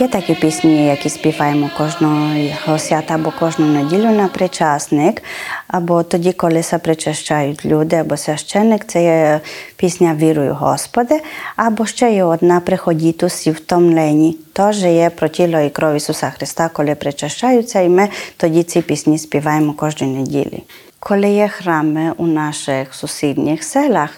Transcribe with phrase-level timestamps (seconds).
[0.00, 5.22] Є такі пісні, які співаємо кожного свята або кожну неділю на причасник,
[5.68, 9.40] або тоді, коли се причащають люди, або священник, це є
[9.76, 11.20] пісня Вірую Господи,
[11.56, 14.38] або ще є одна приходіть усі втомлені.
[14.52, 19.18] Теж є про тіло і кров Ісуса Христа, коли причащаються, і ми тоді ці пісні
[19.18, 20.62] співаємо кожної неділі.
[20.98, 24.10] Коли є храми у наших сусідніх селах,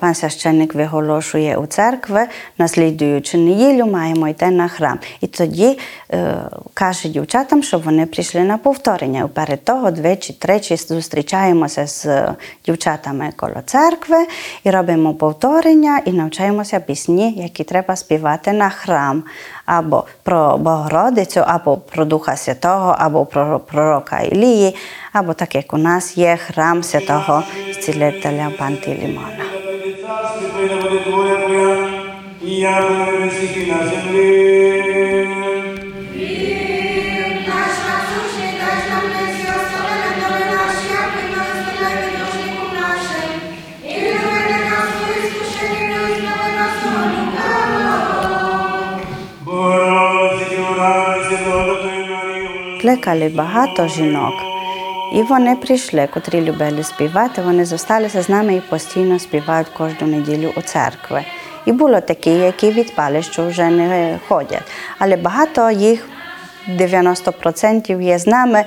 [0.00, 2.26] Пан священник виголошує у церкви,
[2.58, 4.98] наслідуючи неділю, маємо йти на храм.
[5.20, 5.78] І тоді
[6.12, 6.34] е,
[6.74, 9.28] каже дівчатам, щоб вони прийшли на повторення.
[9.28, 12.28] Перед того двічі, тричі зустрічаємося з
[12.66, 14.26] дівчатами коло церкви
[14.64, 19.22] і робимо повторення і навчаємося пісні, які треба співати на храм.
[19.66, 24.76] Або про Богородицю, або про Духа Святого, або про пророка Ілії,
[25.12, 29.63] або так як у нас є храм святого зцілителя Пантелеймона.
[52.84, 54.53] Klekali bahato žinok.
[55.12, 57.42] І вони прийшли, котрі любили співати.
[57.42, 61.24] Вони зосталися з нами і постійно співають кожну неділю у церкви.
[61.66, 64.62] І було такі, які відпали, що вже не ходять.
[64.98, 66.08] Але багато їх,
[66.68, 68.64] 90% є з нами.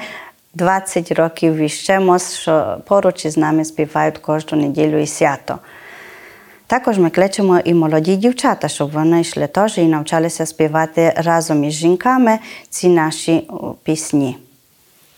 [0.53, 5.59] 20 років віщемо, що поруч із нами співають кожну неділю і свято.
[6.67, 11.73] Також ми кличемо і молоді дівчата, щоб вони йшли теж і навчалися співати разом із
[11.73, 12.39] жінками
[12.69, 13.47] ці наші
[13.83, 14.37] пісні.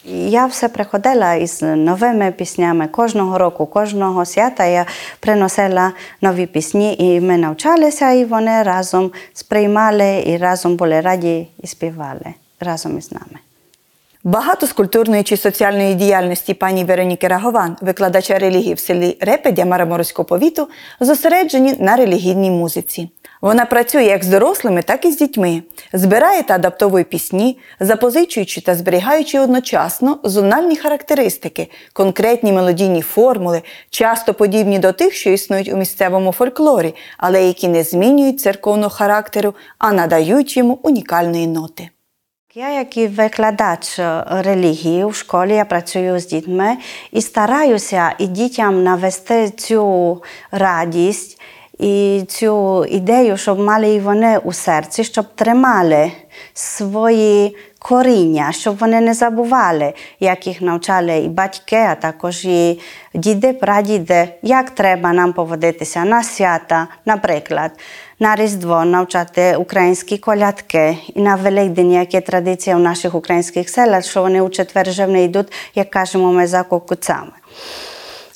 [0.05, 4.85] Я все приходила із новими піснями кожного року, кожного свята я
[5.19, 11.67] приносила нові пісні, і ми навчалися, і вони разом сприймали і разом були раді і
[11.67, 13.39] співали разом із нами.
[14.23, 20.25] Багато з культурної чи соціальної діяльності пані Вероніки Рагован, викладача релігії в селі Репедя Мараморського
[20.25, 20.67] повіту,
[20.99, 23.09] зосереджені на релігійній музиці.
[23.41, 25.63] Вона працює як з дорослими, так і з дітьми,
[25.93, 34.79] збирає та адаптовує пісні, запозичуючи та зберігаючи одночасно зональні характеристики, конкретні мелодійні формули, часто подібні
[34.79, 40.57] до тих, що існують у місцевому фольклорі, але які не змінюють церковного характеру, а надають
[40.57, 41.89] йому унікальної ноти.
[42.55, 43.99] Я, як і викладач
[44.29, 46.77] релігії в школі, я працюю з дітьми
[47.11, 51.39] і стараюся і дітям навести цю радість
[51.79, 56.11] і цю ідею, щоб мали і вони у серці, щоб тримали
[56.53, 62.79] свої коріння, щоб вони не забували, як їх навчали і батьки, а також і
[63.13, 67.71] діди, прадіди, як треба нам поводитися на свята, наприклад.
[68.19, 74.03] На Різдво навчати українські колядки і на Великдень, як є традиція в наших українських селах,
[74.03, 77.31] що вони у четвер вже не йдуть, як кажемо ми за кукуцями.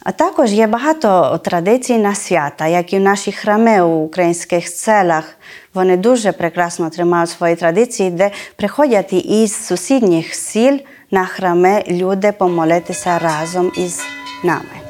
[0.04, 5.24] А також є багато традицій на свята, як і в наші храми у українських селах.
[5.74, 10.80] Вони дуже прекрасно тримають свої традиції, де приходять із сусідніх сіл
[11.12, 14.02] на храми люди помолитися разом із
[14.44, 14.84] нами.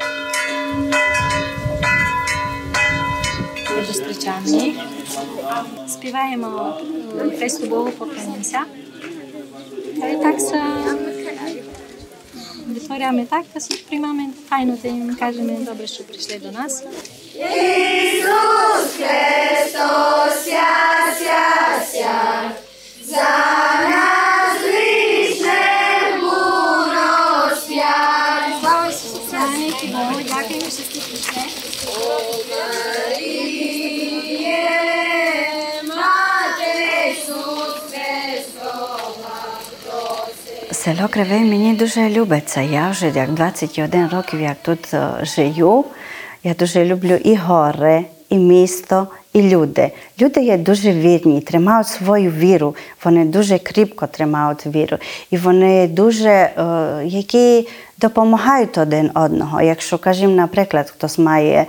[3.87, 4.73] зустрічаємо.
[5.87, 6.77] Співаємо
[7.37, 8.59] Христу Богу поклонимося.
[12.63, 16.03] Та й так се витворяємо так, та се приймаємо файно, та їм кажемо добре, що
[16.03, 16.83] прийшли до нас.
[28.61, 31.43] Слава Ісусу Христу, Богу, дякуємо, що ти прийшли.
[40.83, 42.61] Село Кривий мені дуже любиться.
[42.61, 45.85] Я вже як 21 років, як тут живу.
[46.43, 49.91] Я дуже люблю і гори, і місто, і люди.
[50.21, 52.75] Люди є дуже вірні, тримають свою віру.
[53.03, 54.97] Вони дуже кріпко тримають віру.
[55.31, 56.49] І вони дуже,
[57.05, 59.61] які допомагають один одного.
[59.61, 61.65] Якщо, кажімо, наприклад, хтось має.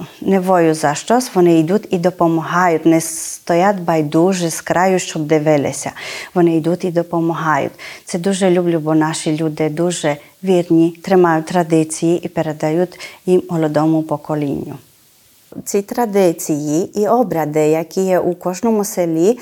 [0.00, 5.90] Е, невою за щось, вони йдуть і допомагають, не стоять байдуже з краю, щоб дивилися.
[6.34, 7.72] Вони йдуть і допомагають.
[8.04, 14.74] Це дуже люблю, бо наші люди дуже вірні, тримають традиції і передають їм молодому поколінню.
[15.64, 19.38] Ці традиції і обряди, які є у кожному селі, е,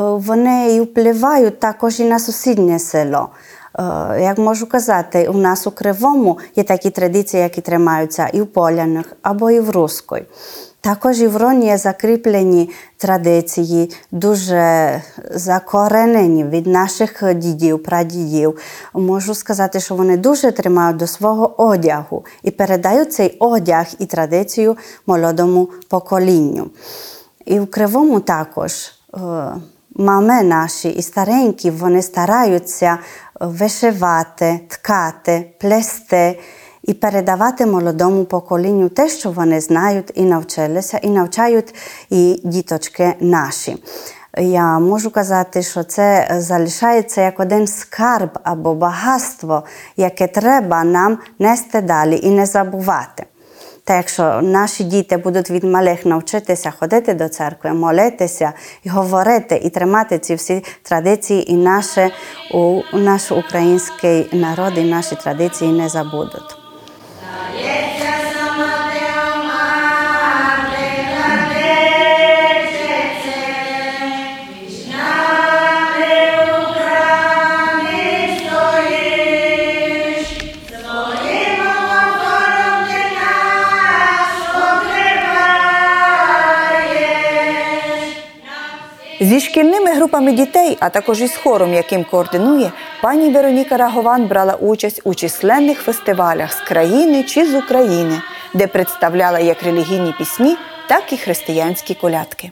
[0.00, 3.28] вони і впливають також і на сусіднє село.
[3.74, 8.46] Е, Як можу казати, у нас у Кривому є такі традиції, які тримаються і в
[8.46, 10.24] Полянах або і в Руської.
[10.80, 18.58] Також і в Роні є закріплені традиції, дуже закоренені від наших дідів, прадідів.
[18.94, 24.76] Можу сказати, що вони дуже тримають до свого одягу і передають цей одяг і традицію
[25.06, 26.70] молодому поколінню.
[27.44, 28.72] І в Кривому також.
[29.14, 29.18] е,
[30.00, 32.98] Мами наші і старенькі, вони стараються
[33.40, 36.38] вишивати, ткати, плести
[36.82, 41.74] і передавати молодому поколінню те, що вони знають і навчилися, і навчають
[42.10, 43.76] і діточки наші.
[44.38, 49.64] Я можу казати, що це залишається як один скарб або багатство,
[49.96, 53.24] яке треба нам нести далі і не забувати.
[53.88, 58.52] Та якщо наші діти будуть від малих навчитися ходити до церкви, молитися
[58.84, 62.10] і говорити, і тримати ці всі традиції, і наші,
[62.54, 66.67] у, наш український народ, і наші традиції не забудуть.
[89.20, 92.72] Зі шкільними групами дітей, а також із хором, яким координує,
[93.02, 98.22] пані Вероніка Рагован брала участь у численних фестивалях з країни чи з України,
[98.54, 100.56] де представляла як релігійні пісні,
[100.88, 102.50] так і християнські колядки.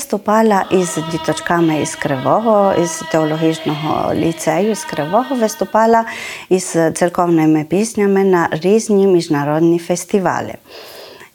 [0.00, 6.04] Виступала із діточками із Кривого, із теологічного ліцею з Кривого, виступала
[6.48, 10.54] із церковними піснями на різні міжнародні фестивалі.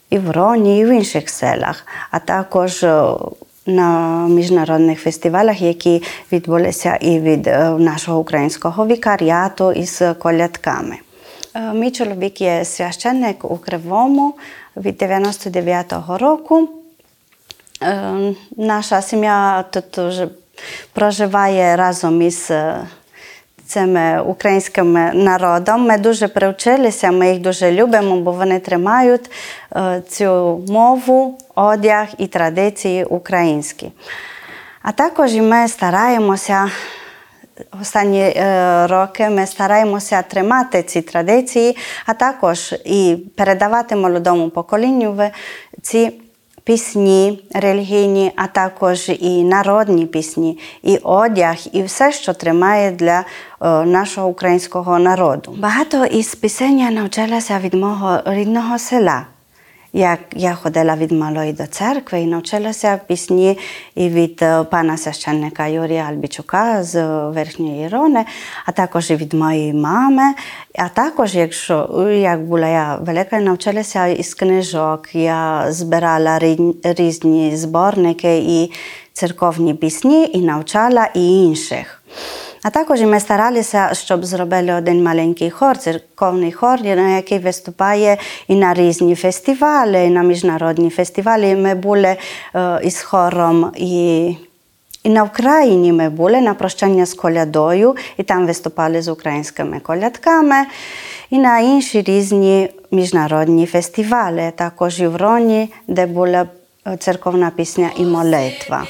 [0.10, 3.04] І в Роні, і в інших селах, а також е,
[3.66, 10.96] на міжнародних фестивалях, які відбулися і від е, нашого українського вікаріату із колядками.
[11.56, 14.34] Е, Мій чоловік є священник у Кривому
[14.78, 16.70] від 99-го року.
[17.84, 20.28] Е, Наша сім'я тут вже
[20.94, 22.78] проживає разом із е,
[23.66, 25.88] цим українським народом.
[25.88, 29.32] Ми дуже привчилися, ми їх дуже любимо, бо вони тримають
[29.76, 33.92] е, цю мову, одяг і традиції українські.
[34.82, 36.72] А також ми стараємося.
[37.82, 45.32] Останні е, роки ми стараємося тримати ці традиції, а також і передавати молодому поколінню
[45.82, 46.14] ці
[46.66, 53.26] пісні релігійні, а також і народні пісні, і одяг, і все, що тримає для е,
[53.86, 55.56] нашого українського народу.
[55.58, 59.26] Багато із пісень я навчилася від мого рідного села.
[59.96, 63.58] Як я ходила від малої до церкви і навчилася пісні
[63.96, 64.38] і від
[64.72, 68.26] пана священника Юрія Альбічука з Верхньої Рони,
[68.66, 70.24] а також від моєї мами.
[70.78, 75.16] А також, якщо як була я велика, навчилася із книжок.
[75.16, 76.40] Я збирала
[76.84, 78.72] різні зборники і
[79.14, 82.02] церковні пісні, і навчала і інших.
[82.66, 88.18] А також ми старалися, щоб зробили один маленький хор, церковний хор, на який виступає
[88.48, 91.56] і на різні фестивалі, і на міжнародні фестивалі.
[91.56, 92.16] Ми були
[92.56, 94.26] е, із хором і,
[95.04, 100.66] і на Україні ми були на прощання з колядою, і там виступали з українськими колядками,
[101.30, 106.46] і на інші різні міжнародні фестивалі, також і в Роні, де була
[106.88, 108.84] е, церковна пісня і молитва.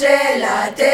[0.00, 0.92] înșelate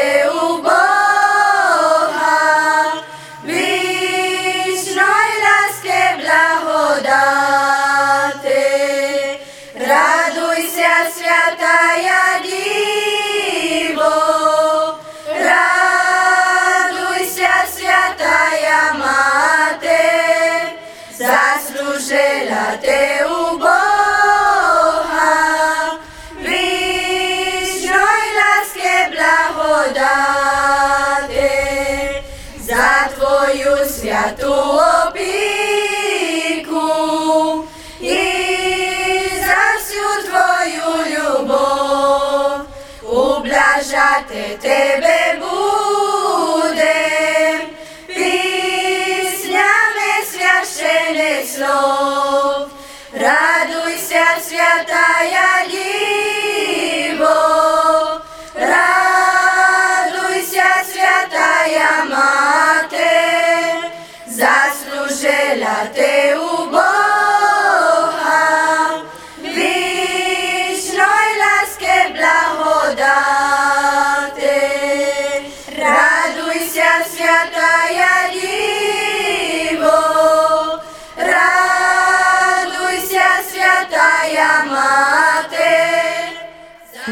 [44.25, 45.56] te te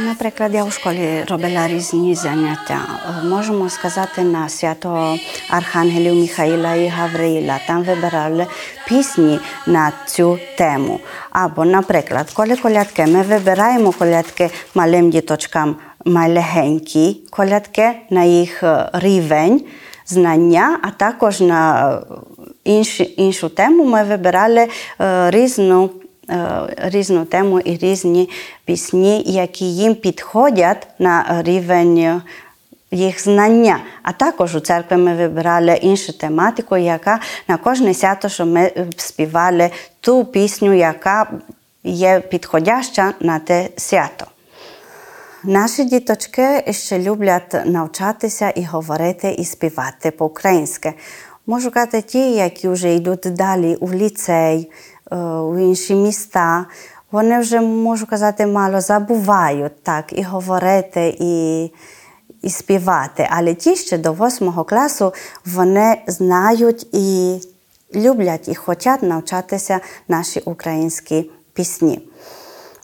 [0.05, 2.79] Наприклад, я у школі робила різні заняття.
[3.24, 5.17] Можемо сказати на свято
[5.50, 7.59] Архангелів Михаїла і Гавриїла.
[7.67, 8.45] Там вибирали
[8.88, 11.00] пісні на цю тему.
[11.29, 19.62] Або, наприклад, коли колядки, ми вибираємо колядки малим діточкам малегенькі колядки на їх е, рівень
[20.05, 22.01] знання, а також на е,
[22.63, 24.67] інші, іншу тему ми вибирали
[25.01, 25.89] е, різну
[26.77, 28.29] різну тему і різні
[28.65, 32.22] пісні, які їм підходять на рівень е,
[32.91, 33.79] їх знання.
[34.03, 38.88] А також у церкві ми вибирали іншу тематику, яка на кожне свято, що ми е,
[38.98, 41.27] співали ту пісню, яка
[41.84, 44.25] є підходяща на те свято.
[45.44, 50.94] Наші діточки ще люблять навчатися і говорити і співати по-українськи.
[51.48, 54.72] Можу казати ті, які вже йдуть далі у ліцей,
[55.12, 56.65] е, у інші міста.
[57.12, 61.63] Вони вже, можу казати, мало забувають так і говорити, і,
[62.41, 63.27] і співати.
[63.31, 65.13] Але ті ще до восьмого класу
[65.45, 67.39] вони знають і
[67.95, 72.01] люблять і хочуть навчатися наші українські пісні.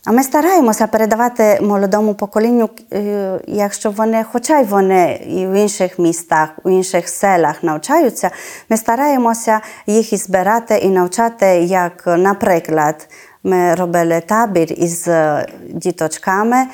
[0.06, 6.00] А ми стараємося передавати молодому поколінню, е, якщо вони, хоча й вони і в інших
[6.00, 8.30] містах, у інших селах навчаються,
[8.70, 13.08] ми стараємося їх збирати і навчати, як, наприклад,
[13.44, 16.68] ми робили табір із е, діточками.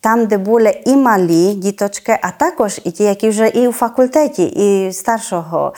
[0.00, 4.44] Там, де були і малі діточки, а також і ті, які вже і у факультеті,
[4.44, 5.74] і старшого,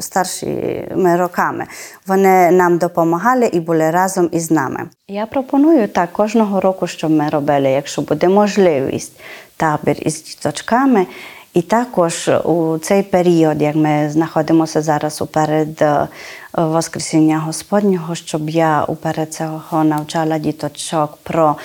[0.00, 1.66] старшими роками.
[2.06, 4.88] Вони нам допомагали і були разом із нами.
[5.08, 9.20] Я пропоную так кожного року, щоб ми робили, якщо буде можливість,
[9.56, 11.06] табір із діточками.
[11.54, 16.08] І також у цей період, як ми знаходимося зараз уперед е,
[16.52, 21.56] Воскресіння Господнього, щоб я уперед цього навчала діточок про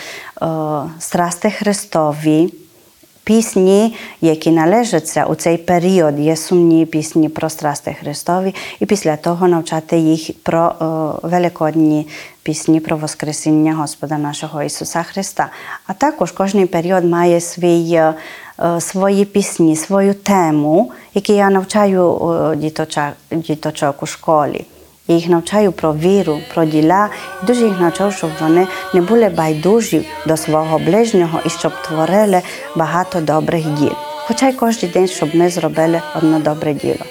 [0.42, 0.46] е,
[1.00, 2.54] страсти Христові,
[3.26, 9.48] пісні, які належаться у цей період, є сумні пісні про страсти Христові, і після того
[9.48, 12.08] навчати їх про е, великодні
[12.44, 15.50] пісні про Воскресіння Господа нашого Ісуса Христа.
[15.88, 18.14] А також кожний період має свій, е,
[18.60, 22.56] е, свої пісні, свою тему, які я навчаю
[23.32, 24.66] діточок у школі.
[25.08, 27.10] Їх навчаю про віру, про діла.
[27.44, 32.42] І дуже їх навчаю, щоб вони не були байдужі до свого ближнього і щоб творили
[32.76, 33.94] багато добрих діл.
[34.28, 37.06] Хоча й кожен день, щоб ми зробили одне добре діло.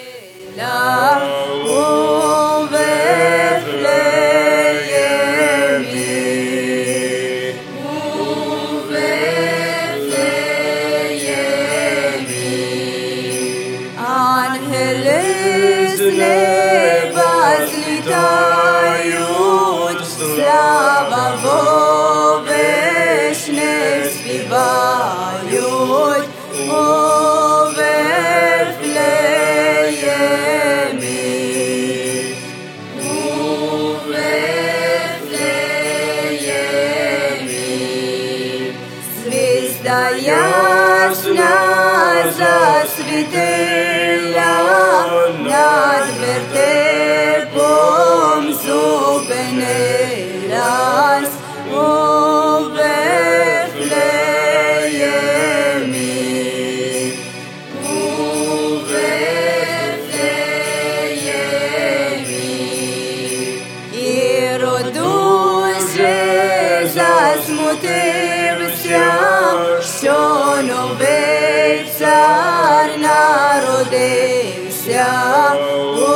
[75.05, 75.55] Народився
[75.97, 76.07] у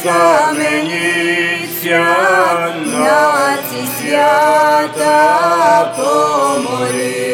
[0.00, 1.36] схаменіться,
[2.86, 5.24] на ці свята
[5.96, 7.26] помоліться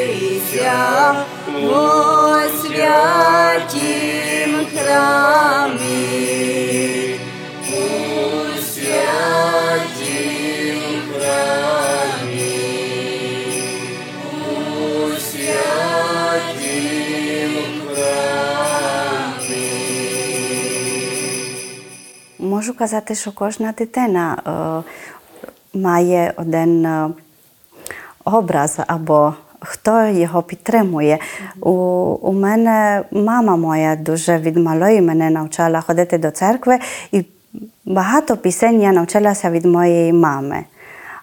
[22.39, 27.11] Можу казати, що кожна дитина е, має один е,
[28.25, 31.19] образ або хто його підтримує.
[31.61, 31.71] У,
[32.23, 36.79] у мене мама моя дуже від малої мене навчала ходити до церкви,
[37.13, 37.25] і
[37.85, 40.65] багато пісень я навчилася від моєї мами.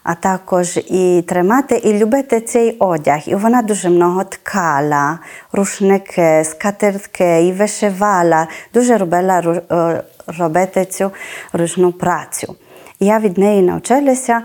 [0.03, 3.21] А також і тримати, і любити цей одяг.
[3.25, 5.19] І вона дуже много ткала,
[5.51, 10.03] рушники, скатертки, і вишивала, дуже робила е,
[10.37, 11.11] робити цю
[11.53, 12.55] ручну працю.
[12.99, 14.41] І я від неї навчилася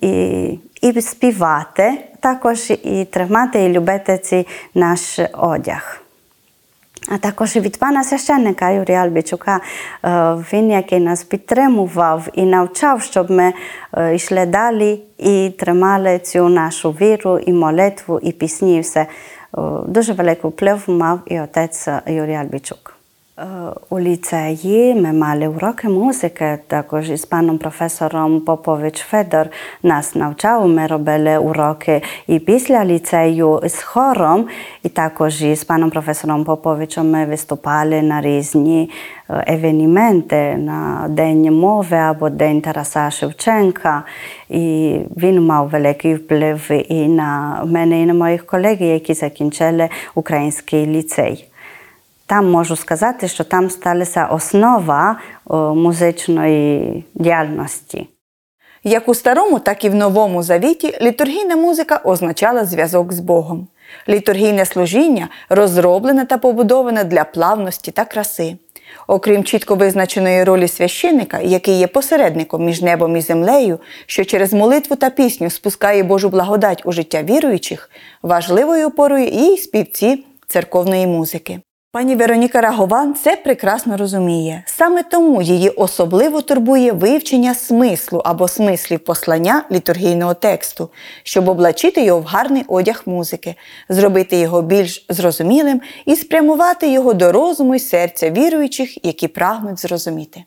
[0.00, 0.10] і,
[0.82, 6.02] і співати, також і тримати, і любити цей наш одяг.
[7.10, 9.60] А також від пана священника Юрія Альбічука,
[10.04, 13.52] е, він, який нас підтримував і навчав, щоб ми
[13.92, 18.76] е, йшли далі і тримали цю нашу віру, і молитву, і пісні.
[18.76, 19.00] і все.
[19.00, 19.06] Е,
[19.86, 22.97] Дуже великий вплив мав і отець Юрій Альбічук.
[23.90, 29.48] У ліцеї ми мали уроки музики, також із паном професором Попович Федор
[29.82, 30.68] нас навчав.
[30.68, 34.46] Ми робили уроки і після ліцею з хором,
[34.82, 38.90] і також із паном професором Поповичем ми виступали на різні
[39.30, 44.02] е, евеніменти, на День мови або День Тараса Шевченка.
[44.48, 50.86] І він мав великий вплив і на мене, і на моїх колег, які закінчили український
[50.86, 51.47] ліцей.
[52.28, 55.16] Там можу сказати, що там сталася основа
[55.74, 58.08] музичної діяльності.
[58.84, 63.68] Як у старому, так і в новому завіті літургійна музика означала зв'язок з Богом.
[64.08, 68.56] Літургійне служіння розроблене та побудоване для плавності та краси.
[69.06, 74.96] Окрім чітко визначеної ролі священника, який є посередником між небом і землею, що через молитву
[74.96, 77.90] та пісню спускає Божу благодать у життя віруючих,
[78.22, 81.60] важливою опорою й співці церковної музики.
[81.92, 84.62] Пані Вероніка Рагован це прекрасно розуміє.
[84.66, 90.90] Саме тому її особливо турбує вивчення смислу або смислів послання літургійного тексту,
[91.22, 93.54] щоб облачити його в гарний одяг музики,
[93.88, 100.44] зробити його більш зрозумілим і спрямувати його до розуму й серця віруючих, які прагнуть зрозуміти.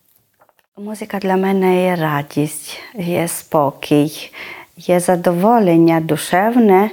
[0.77, 4.31] Музика для мене є радість, є спокій,
[4.77, 6.91] є задоволення душевне,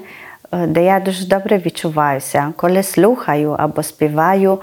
[0.53, 4.59] де я дуже добре відчуваюся, коли слухаю або співаю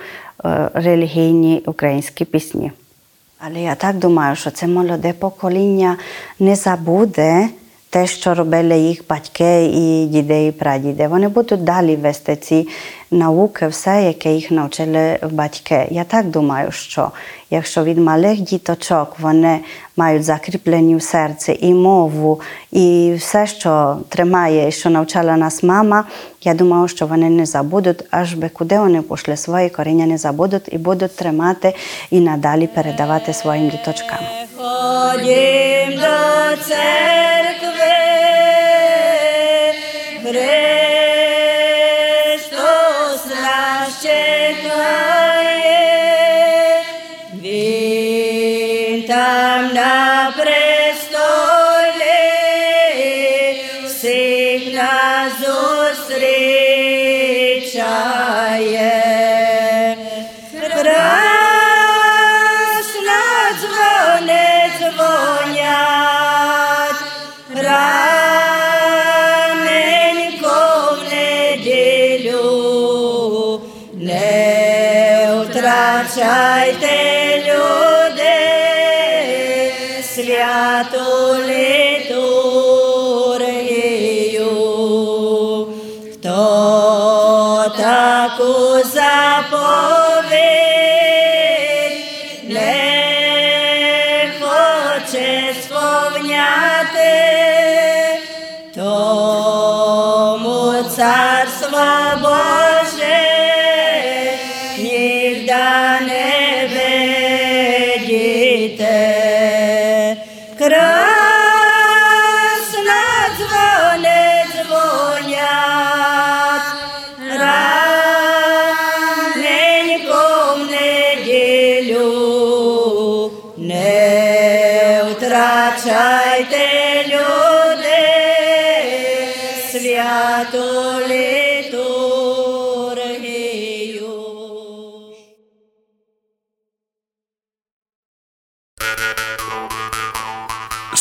[0.45, 2.71] е, релігійні українські пісні.
[3.39, 5.98] Але я так думаю, що це молоде покоління
[6.39, 7.50] не забуде
[7.89, 11.08] те, що робили їх батьки і діди, і прадіди.
[11.08, 12.67] Вони будуть далі вести ці
[13.12, 15.88] науки, все, яке їх навчили батьки.
[15.91, 17.12] Я так думаю, що
[17.50, 19.60] якщо від малих діточок вони
[19.98, 22.41] мають закріплені в серці і мову,
[22.72, 26.04] і все, що тримає, і що навчала нас мама,
[26.41, 30.70] я думаю, що вони не забудуть, аж би куди вони пішли, свої коріння не забудуть
[30.72, 31.76] і будуть тримати
[32.12, 34.20] і надалі передавати своїм діточкам.
[34.58, 37.14] Ходім до церкви,